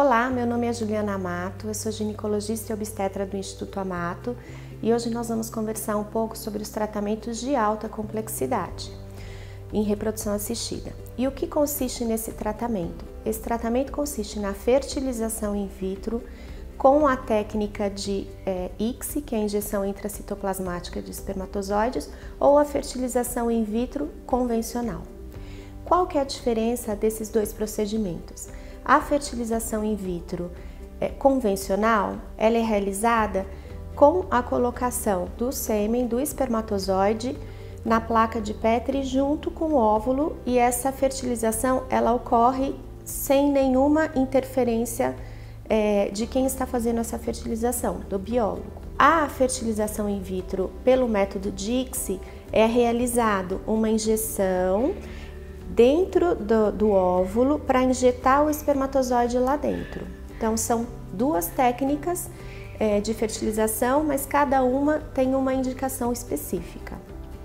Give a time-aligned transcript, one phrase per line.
[0.00, 4.36] Olá, meu nome é Juliana Amato, eu sou ginecologista e obstetra do Instituto Amato
[4.80, 8.92] e hoje nós vamos conversar um pouco sobre os tratamentos de alta complexidade
[9.72, 10.92] em reprodução assistida.
[11.18, 13.04] E o que consiste nesse tratamento?
[13.26, 16.22] Esse tratamento consiste na fertilização in vitro
[16.76, 22.08] com a técnica de é, ICSI, que é a injeção intracitoplasmática de espermatozoides,
[22.38, 25.02] ou a fertilização in vitro convencional.
[25.84, 28.46] Qual que é a diferença desses dois procedimentos?
[28.88, 30.50] A fertilização in vitro
[30.98, 33.44] é, convencional, ela é realizada
[33.94, 37.36] com a colocação do sêmen do espermatozoide
[37.84, 44.10] na placa de Petri junto com o óvulo e essa fertilização ela ocorre sem nenhuma
[44.14, 45.14] interferência
[45.68, 48.64] é, de quem está fazendo essa fertilização, do biólogo.
[48.98, 54.94] A fertilização in vitro pelo método Dixie é realizado uma injeção
[55.78, 60.04] dentro do, do óvulo para injetar o espermatozoide lá dentro.
[60.36, 62.28] Então, são duas técnicas
[62.80, 66.98] é, de fertilização, mas cada uma tem uma indicação específica.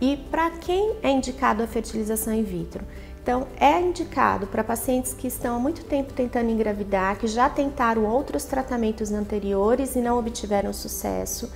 [0.00, 2.84] E para quem é indicado a fertilização in vitro?
[3.20, 8.06] Então, é indicado para pacientes que estão há muito tempo tentando engravidar, que já tentaram
[8.06, 11.50] outros tratamentos anteriores e não obtiveram sucesso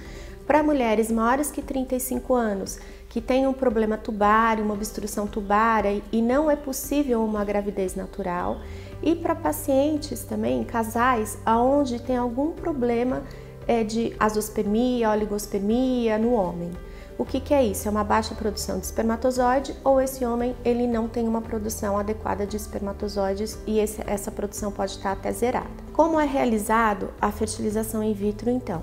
[0.47, 2.79] para mulheres maiores que 35 anos,
[3.09, 8.61] que têm um problema tubário, uma obstrução tubária e não é possível uma gravidez natural,
[9.03, 13.23] e para pacientes também, casais, aonde tem algum problema
[13.67, 16.71] é, de azospermia, oligospermia no homem.
[17.17, 17.87] O que, que, é isso?
[17.87, 22.45] É uma baixa produção de espermatozoide ou esse homem ele não tem uma produção adequada
[22.45, 25.71] de espermatozoides e esse, essa produção pode estar até zerada.
[25.93, 28.83] Como é realizado a fertilização in vitro então?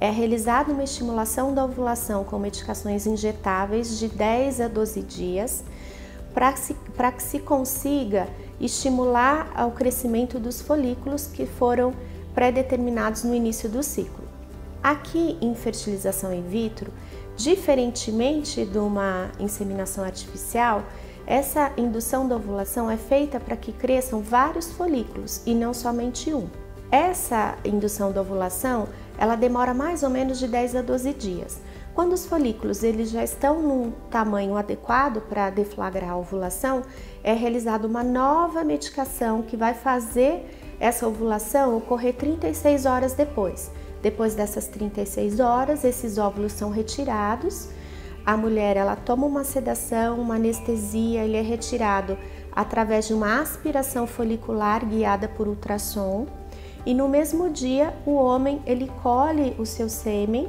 [0.00, 5.62] É realizada uma estimulação da ovulação com medicações injetáveis de 10 a 12 dias
[6.32, 8.26] para que se consiga
[8.60, 11.92] estimular o crescimento dos folículos que foram
[12.34, 14.24] pré-determinados no início do ciclo.
[14.82, 16.90] Aqui em fertilização in vitro,
[17.36, 20.82] diferentemente de uma inseminação artificial,
[21.26, 26.48] essa indução da ovulação é feita para que cresçam vários folículos e não somente um.
[26.90, 28.88] Essa indução da ovulação,
[29.20, 31.60] ela demora mais ou menos de 10 a 12 dias.
[31.94, 36.80] Quando os folículos eles já estão num tamanho adequado para deflagrar a ovulação,
[37.22, 40.48] é realizada uma nova medicação que vai fazer
[40.80, 43.70] essa ovulação ocorrer 36 horas depois.
[44.00, 47.68] Depois dessas 36 horas, esses óvulos são retirados.
[48.24, 52.16] A mulher ela toma uma sedação, uma anestesia, ele é retirado
[52.50, 56.26] através de uma aspiração folicular guiada por ultrassom
[56.84, 60.48] e no mesmo dia o homem ele colhe o seu sêmen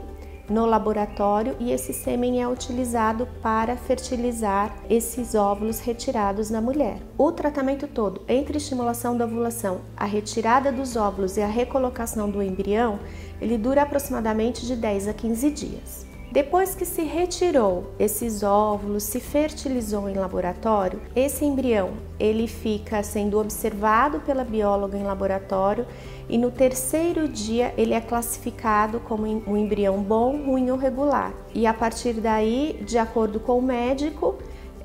[0.51, 6.97] no laboratório e esse sêmen é utilizado para fertilizar esses óvulos retirados na mulher.
[7.17, 12.43] O tratamento todo, entre estimulação da ovulação, a retirada dos óvulos e a recolocação do
[12.43, 12.99] embrião,
[13.39, 16.10] ele dura aproximadamente de 10 a 15 dias.
[16.31, 23.37] Depois que se retirou esses óvulos, se fertilizou em laboratório, esse embrião ele fica sendo
[23.37, 25.85] observado pela bióloga em laboratório
[26.29, 31.33] e no terceiro dia ele é classificado como um embrião bom, ruim ou regular.
[31.53, 34.37] E a partir daí, de acordo com o médico,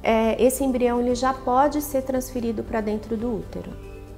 [0.03, 3.71] é, esse embrião ele já pode ser transferido para dentro do útero.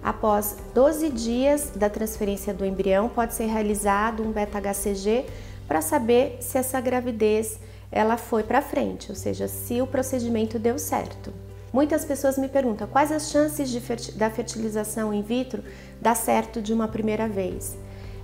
[0.02, 5.26] Após 12 dias da transferência do embrião, pode ser realizado um beta-HCG
[5.68, 7.60] para saber se essa gravidez
[7.92, 11.32] ela foi para frente, ou seja, se o procedimento deu certo.
[11.72, 13.70] Muitas pessoas me perguntam quais as chances
[14.14, 15.62] da fertilização in vitro
[16.00, 17.76] dar certo de uma primeira vez.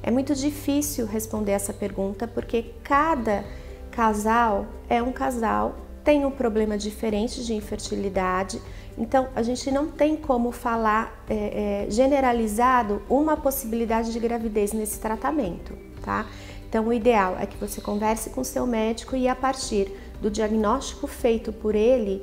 [0.03, 3.45] É muito difícil responder essa pergunta porque cada
[3.91, 8.61] casal é um casal, tem um problema diferente de infertilidade,
[8.97, 14.99] então a gente não tem como falar é, é, generalizado uma possibilidade de gravidez nesse
[15.01, 16.27] tratamento, tá?
[16.75, 21.07] Então, o ideal é que você converse com seu médico e a partir do diagnóstico
[21.07, 22.21] feito por ele,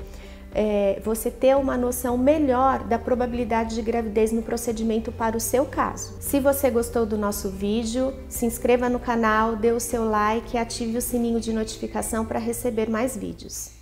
[0.53, 5.66] é, você ter uma noção melhor da probabilidade de gravidez no procedimento para o seu
[5.66, 6.17] caso.
[6.19, 10.59] Se você gostou do nosso vídeo, se inscreva no canal, dê o seu like e
[10.59, 13.81] ative o sininho de notificação para receber mais vídeos.